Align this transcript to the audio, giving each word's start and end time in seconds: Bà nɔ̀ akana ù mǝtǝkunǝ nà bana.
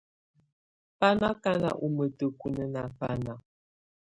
Bà 0.97 1.09
nɔ̀ 1.19 1.29
akana 1.35 1.69
ù 1.85 1.87
mǝtǝkunǝ 1.95 2.63
nà 2.73 2.81
bana. 2.97 3.33